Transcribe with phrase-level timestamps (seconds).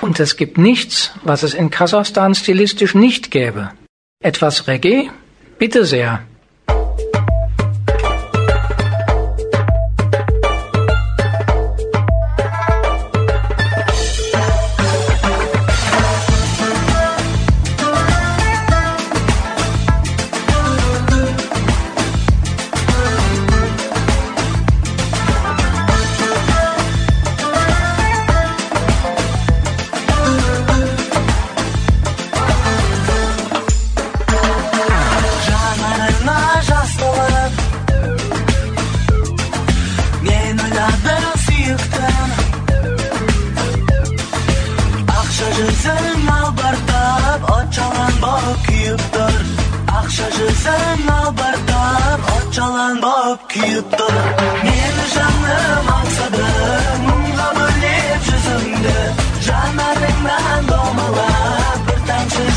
[0.00, 3.72] Und es gibt nichts, was es in Kasachstan stilistisch nicht gäbe.
[4.22, 5.10] Etwas Reggae?
[5.58, 6.22] Bitte sehr.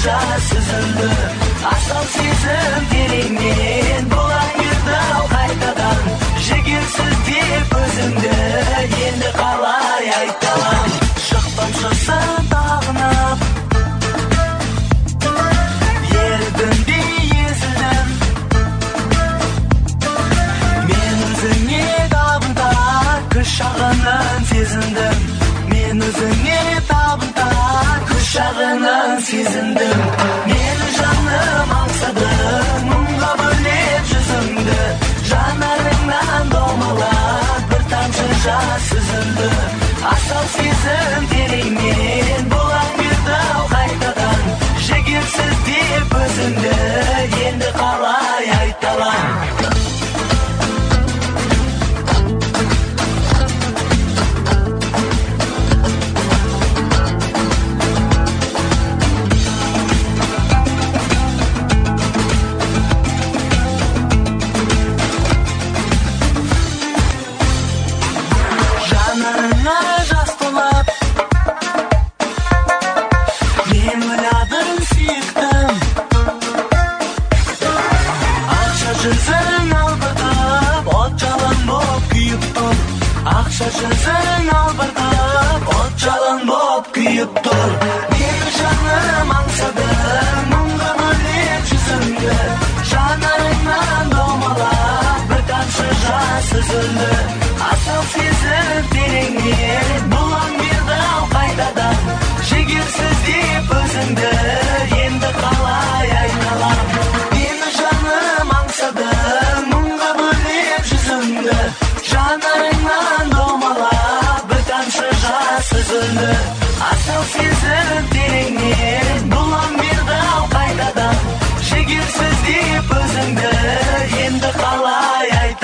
[0.04, 1.10] Жас үзілді
[1.70, 6.02] асау сезім тереңнен бұлаң берді ау қайтадан
[6.48, 8.34] жігерсіз деп өзіңді
[9.08, 10.90] енді қалай айтам
[11.28, 13.46] шықтамшысын тағынып
[16.20, 18.12] ерітіндей езілдім
[20.90, 22.74] мен өзіңе табынта
[23.38, 25.33] күш жағынан сезіндім
[28.34, 30.00] күш жағынан сезіндім
[30.50, 32.30] мені жаным аңсады
[32.88, 34.78] мұңға бөлеп жүзіңді
[35.30, 39.52] жанарыңнан домалап бір тамшы жас үзілді
[40.14, 44.50] асау сезім тереңнен бұлаң берді ау қайтадан
[44.88, 46.74] жігерсіз деп өзіңді
[47.52, 48.94] енді қалай айта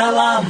[0.09, 0.47] Alarm.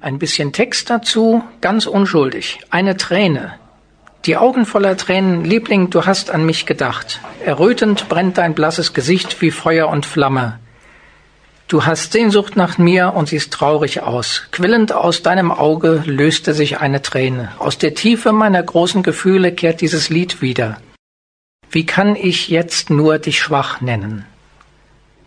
[0.00, 2.58] Ein bisschen Text dazu, ganz unschuldig.
[2.70, 3.54] Eine Träne.
[4.24, 7.20] Die Augen voller Tränen, Liebling, du hast an mich gedacht.
[7.44, 10.58] Errötend brennt dein blasses Gesicht wie Feuer und Flamme.
[11.70, 14.42] Du hast Sehnsucht nach mir und siehst traurig aus.
[14.50, 17.52] Quillend aus deinem Auge löste sich eine Träne.
[17.60, 20.78] Aus der Tiefe meiner großen Gefühle kehrt dieses Lied wieder.
[21.70, 24.24] Wie kann ich jetzt nur dich schwach nennen?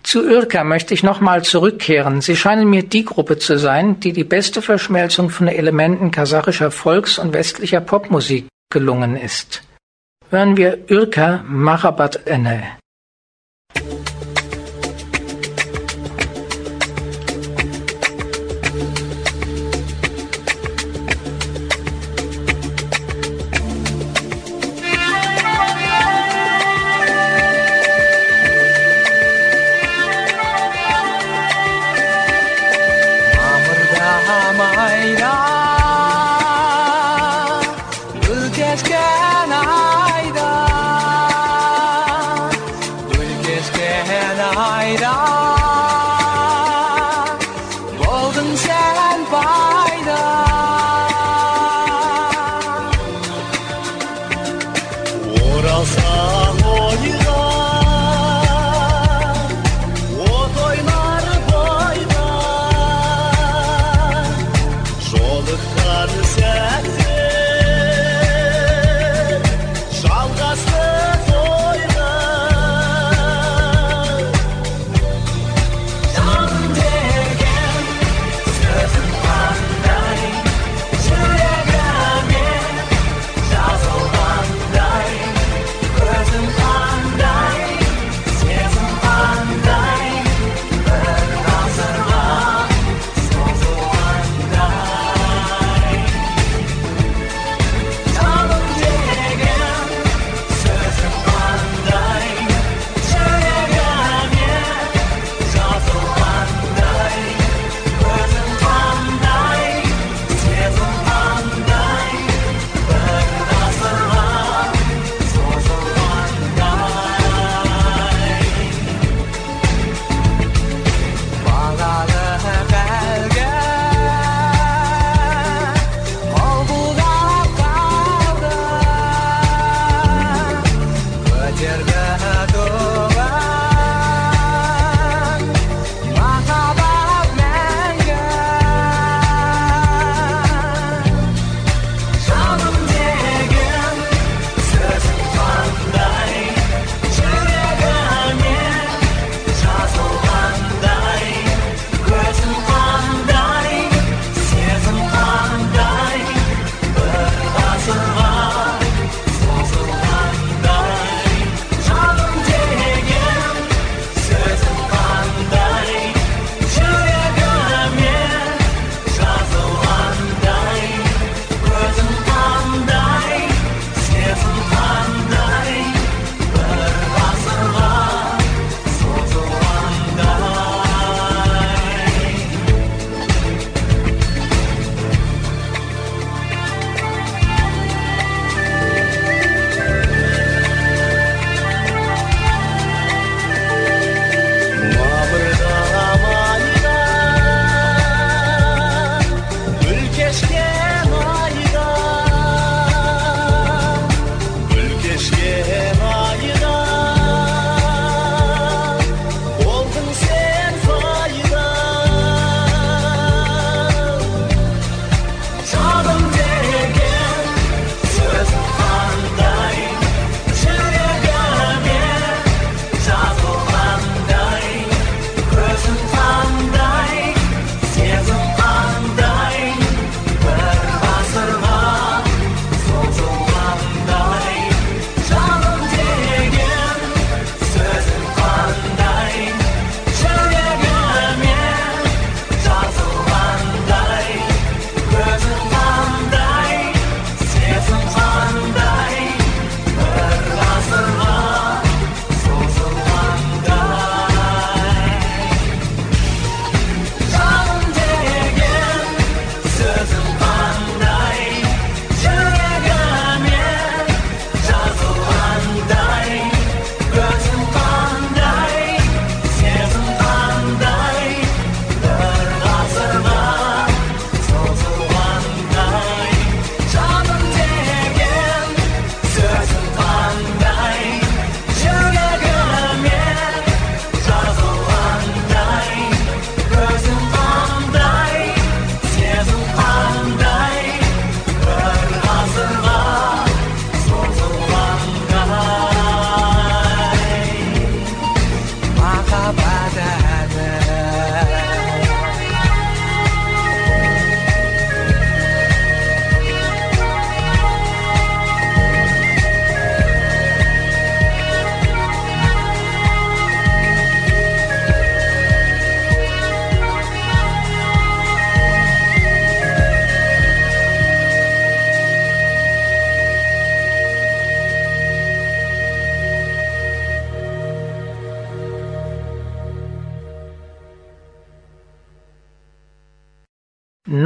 [0.04, 2.20] Zu Irka möchte ich nochmal zurückkehren.
[2.20, 7.20] Sie scheinen mir die Gruppe zu sein, die die beste Verschmelzung von Elementen kasachischer Volks-
[7.20, 9.64] und westlicher Popmusik gelungen ist.
[10.30, 12.83] Hören wir Irka Marabat Ene.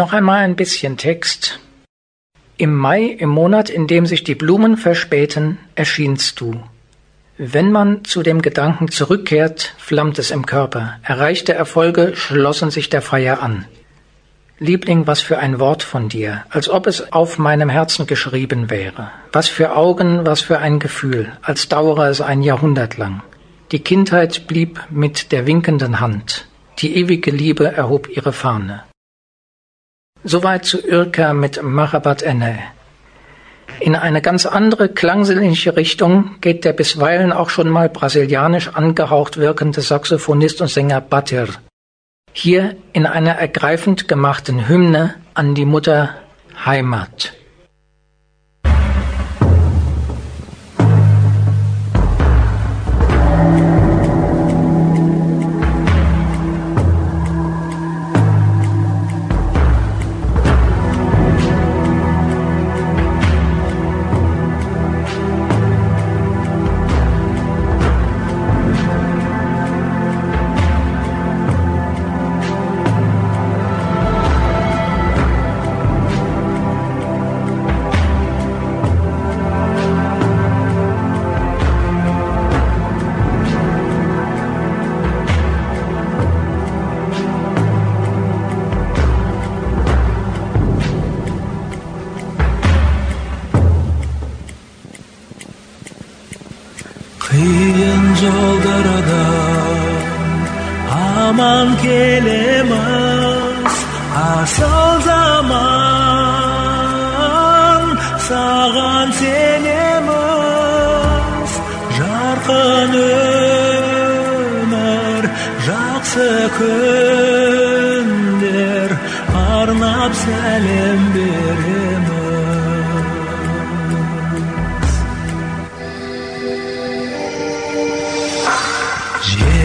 [0.08, 1.60] Noch einmal ein bisschen Text.
[2.56, 6.64] Im Mai, im Monat, in dem sich die Blumen verspäten, erschienst du.
[7.38, 10.98] Wenn man zu dem Gedanken zurückkehrt, flammt es im Körper.
[11.04, 13.66] Erreichte Erfolge schlossen sich der Feier an.
[14.60, 19.12] Liebling, was für ein Wort von dir, als ob es auf meinem Herzen geschrieben wäre.
[19.34, 23.24] Was für Augen, was für ein Gefühl, als dauere es ein Jahrhundert lang.
[23.74, 26.48] Die Kindheit blieb mit der winkenden Hand.
[26.80, 28.87] Die ewige Liebe erhob ihre Fahne.
[30.24, 32.60] Soweit zu Irka mit Mahabat Ene.
[33.80, 39.82] In eine ganz andere klangsinnliche Richtung geht der bisweilen auch schon mal brasilianisch angehaucht wirkende
[39.82, 41.48] Saxophonist und Sänger Batir.
[42.34, 46.16] Hier in einer ergreifend gemachten Hymne an die Mutter
[46.66, 47.37] Heimat.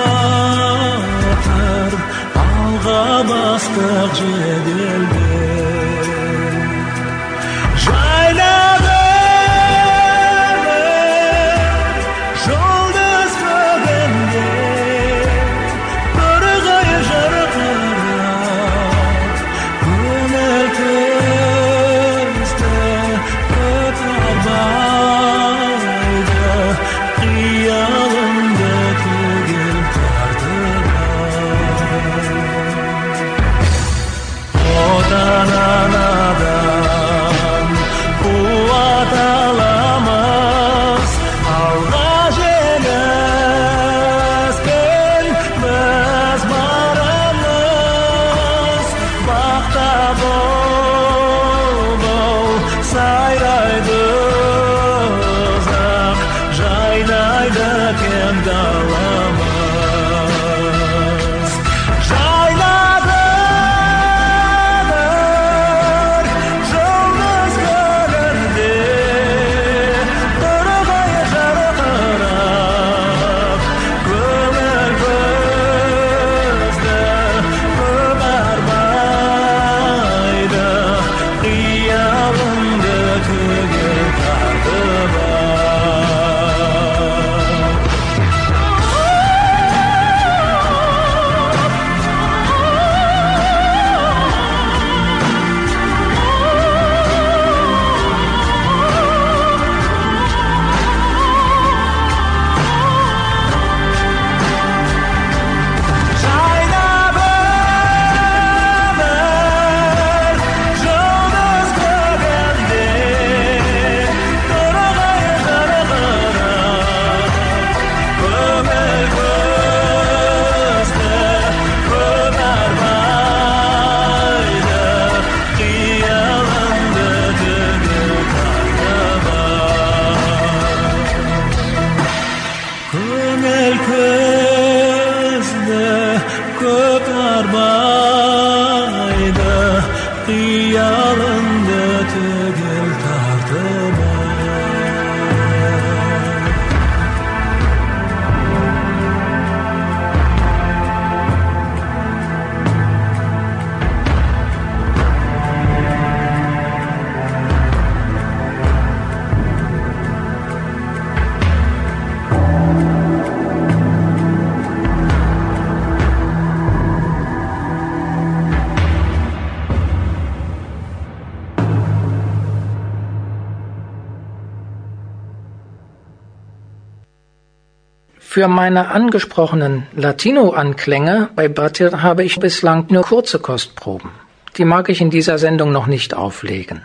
[178.36, 184.10] Für meine angesprochenen Latino-Anklänge bei Batir habe ich bislang nur kurze Kostproben.
[184.58, 186.82] Die mag ich in dieser Sendung noch nicht auflegen.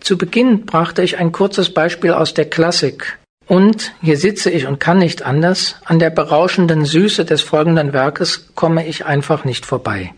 [0.00, 3.18] Zu Beginn brachte ich ein kurzes Beispiel aus der Klassik.
[3.46, 8.54] Und, hier sitze ich und kann nicht anders, an der berauschenden Süße des folgenden Werkes
[8.54, 10.14] komme ich einfach nicht vorbei.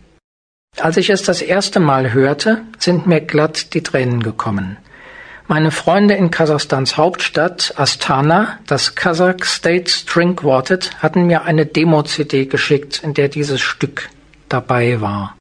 [0.77, 4.77] Als ich es das erste Mal hörte, sind mir glatt die Tränen gekommen.
[5.51, 12.45] Meine Freunde in Kasachstans Hauptstadt Astana, das Kazakh State String Quartet, hatten mir eine Demo-CD
[12.45, 14.11] geschickt, in der dieses Stück
[14.47, 15.35] dabei war.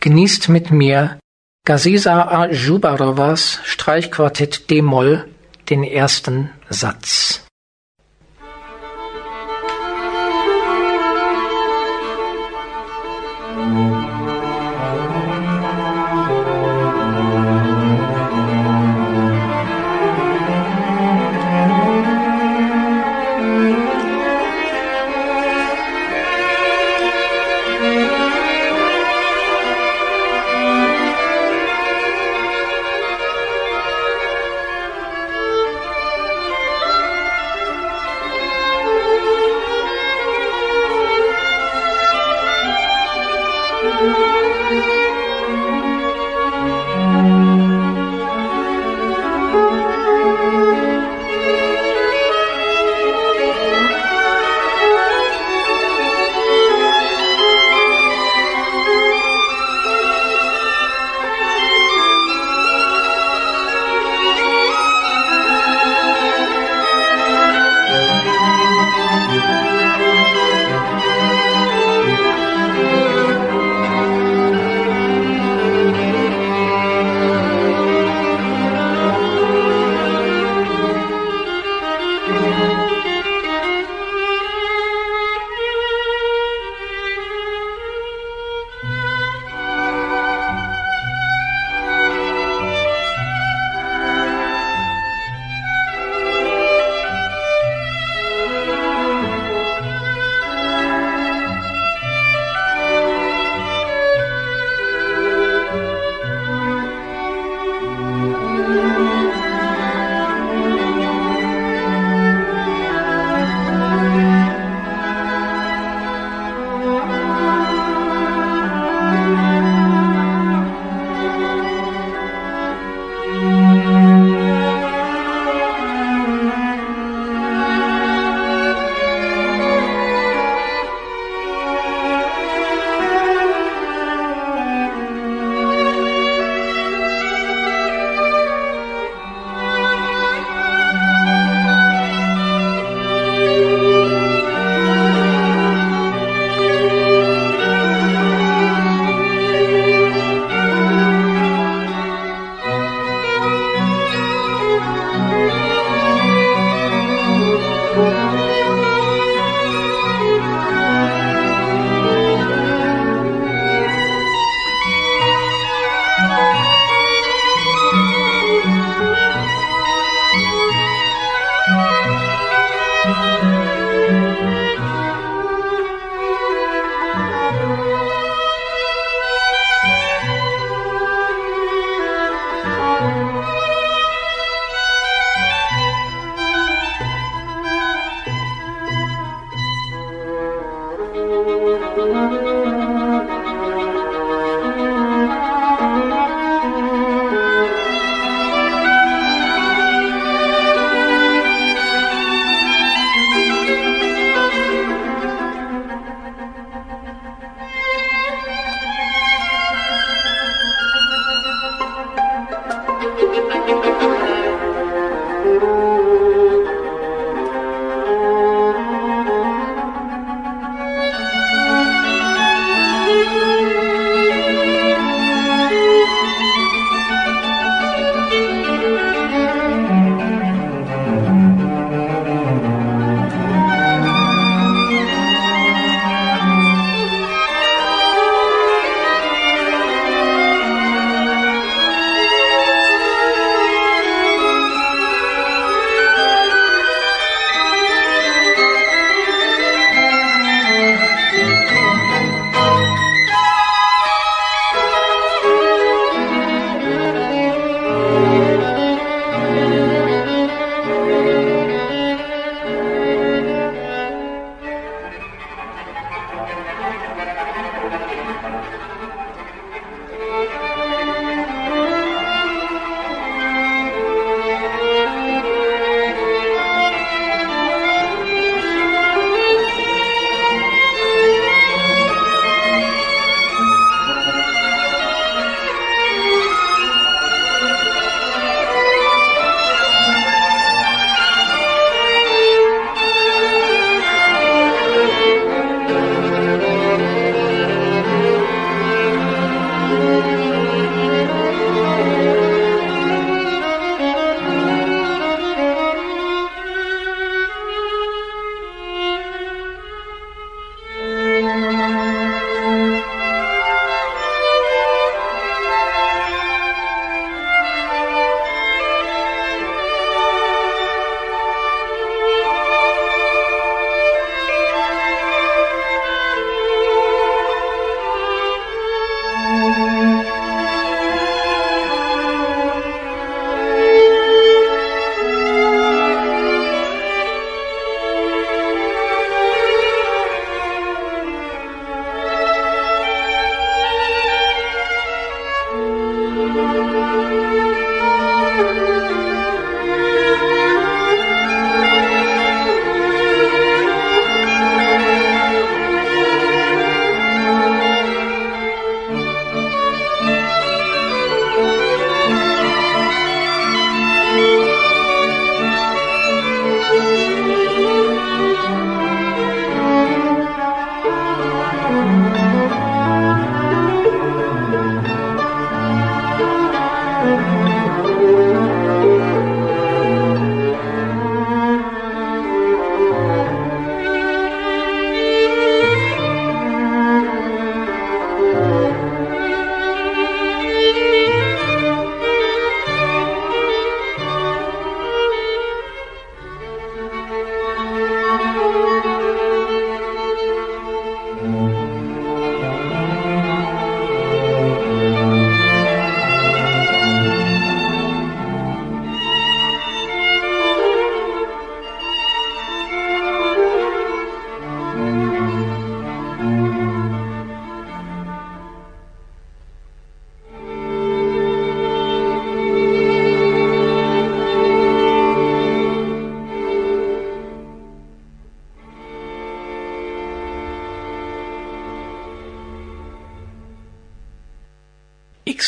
[0.00, 1.20] Genießt mit mir
[1.64, 5.28] Gaziza Ajubarovas Streichquartett D-Moll
[5.70, 7.43] den ersten Satz.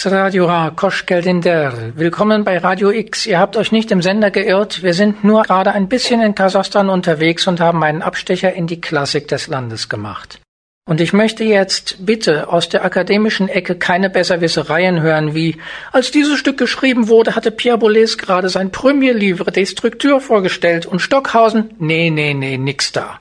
[0.06, 1.92] Radio Ra, Koschkeldinder.
[1.96, 3.26] Willkommen bei Radio X.
[3.26, 4.82] Ihr habt euch nicht im Sender geirrt.
[4.82, 8.80] Wir sind nur gerade ein bisschen in Kasachstan unterwegs und haben einen Abstecher in die
[8.80, 10.40] Klassik des Landes gemacht.
[10.88, 15.56] Und ich möchte jetzt bitte aus der akademischen Ecke keine Besserwissereien hören, wie
[15.90, 21.00] als dieses Stück geschrieben wurde, hatte Pierre Boulez gerade sein Premier Livre Destructure vorgestellt und
[21.00, 23.18] Stockhausen, nee, nee, nee, nix da.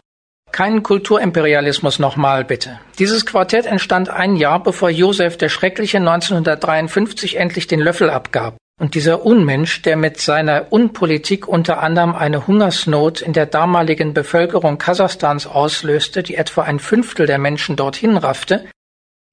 [0.55, 2.79] Keinen Kulturimperialismus nochmal bitte.
[2.97, 8.55] Dieses Quartett entstand ein Jahr bevor Josef der Schreckliche 1953 endlich den Löffel abgab.
[8.79, 14.77] Und dieser Unmensch, der mit seiner Unpolitik unter anderem eine Hungersnot in der damaligen Bevölkerung
[14.77, 18.63] Kasachstans auslöste, die etwa ein Fünftel der Menschen dorthin raffte,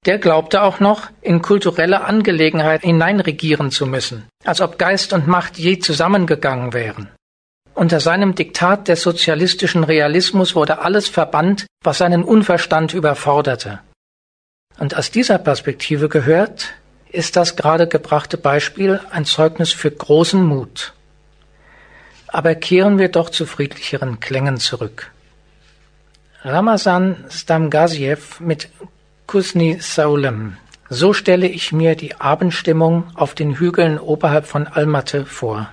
[0.05, 5.57] der glaubte auch noch, in kulturelle Angelegenheiten hineinregieren zu müssen, als ob Geist und Macht
[5.57, 7.11] je zusammengegangen wären.
[7.75, 13.81] Unter seinem Diktat des sozialistischen Realismus wurde alles verbannt, was seinen Unverstand überforderte.
[14.79, 16.75] Und aus dieser Perspektive gehört,
[17.11, 20.95] ist das gerade gebrachte Beispiel ein Zeugnis für großen Mut.
[22.29, 25.11] Aber kehren wir doch zu friedlicheren Klängen zurück.
[26.43, 28.69] Ramazan Stamgaziev mit
[29.27, 30.57] Kusni Saulem.
[30.89, 35.71] So stelle ich mir die Abendstimmung auf den Hügeln oberhalb von Almaty vor.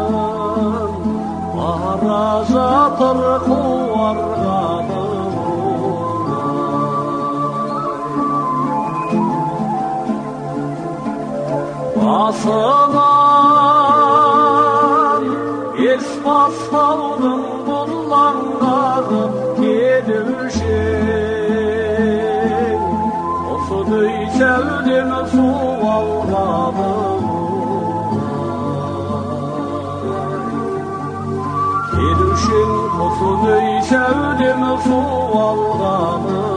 [1.57, 4.35] ظهر زطر قوة
[12.25, 12.95] Aslan
[15.93, 19.09] Esmas saldım bunlardan
[19.57, 20.65] Gidişin
[23.49, 24.01] Kofudu
[24.39, 26.24] sevdim suvallı
[34.39, 36.54] Gördüm fuvaldanı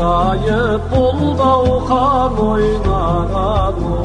[0.00, 3.99] қайып бұлдау қан ойнаған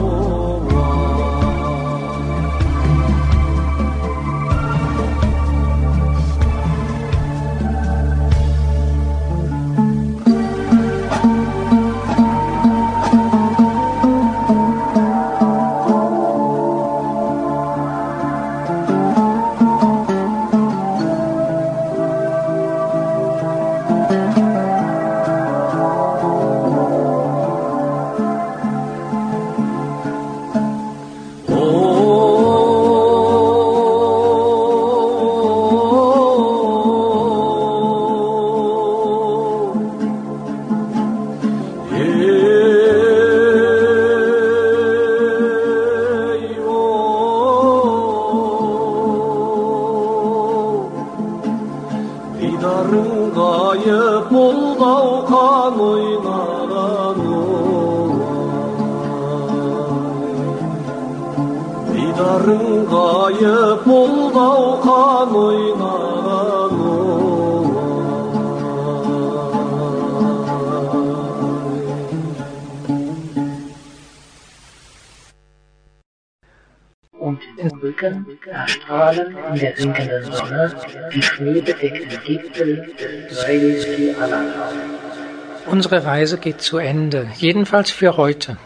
[85.65, 88.57] Unsere Reise geht zu Ende, jedenfalls für heute.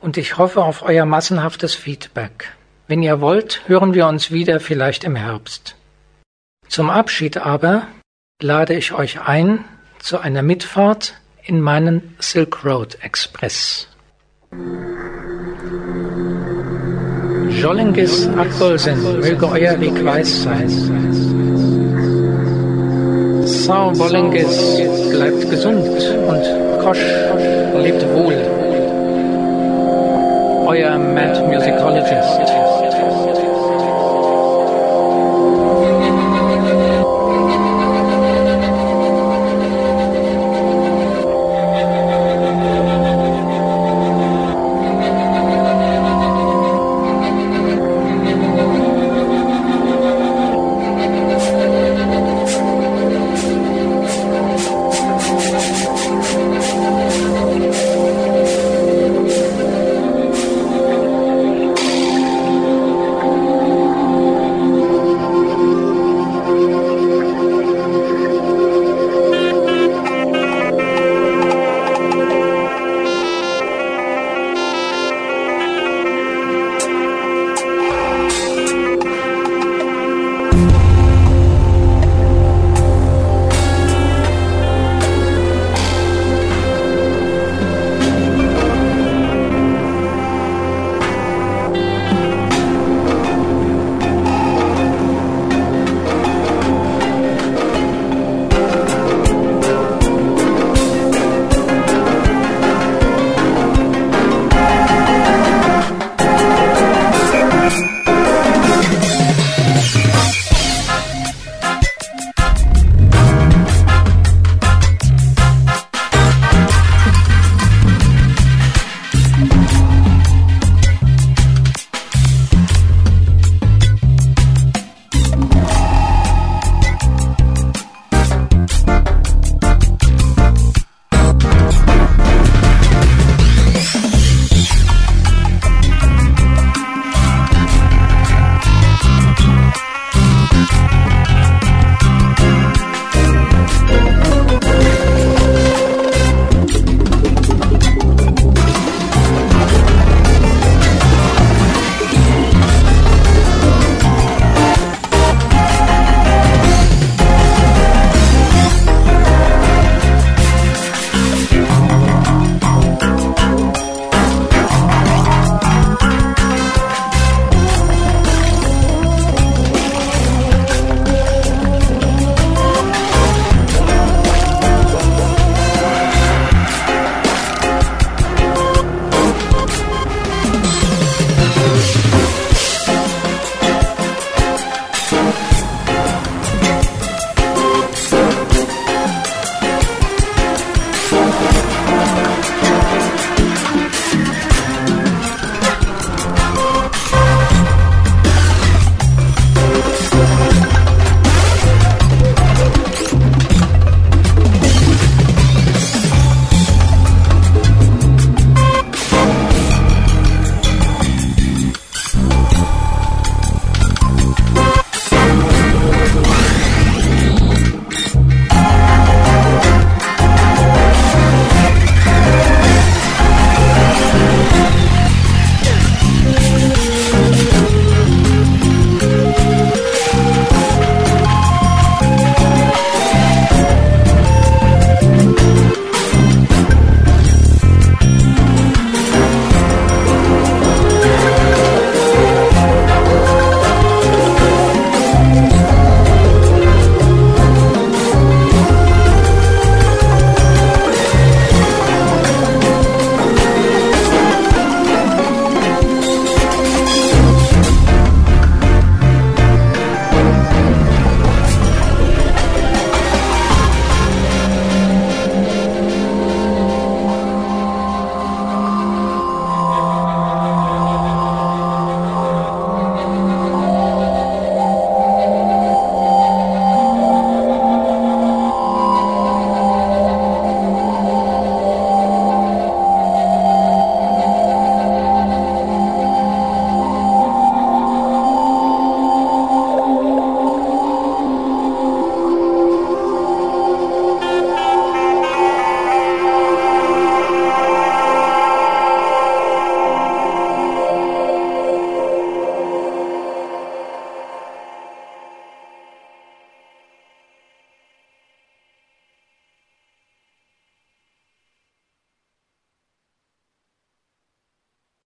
[0.00, 2.50] Und ich hoffe auf euer massenhaftes Feedback.
[2.86, 5.76] Wenn ihr wollt, hören wir uns wieder vielleicht im Herbst.
[6.68, 7.86] Zum Abschied aber
[8.42, 9.64] lade ich euch ein
[10.00, 13.88] zu einer Mitfahrt in meinen Silk Road Express.
[17.48, 21.33] Jollengis Abgolsen, möge euer Weg weiß sein.
[23.64, 27.00] Sao Bollengis, bleibt gesund und Kosch,
[27.78, 28.36] lebt wohl.
[30.66, 32.53] Euer Mad Musicologist.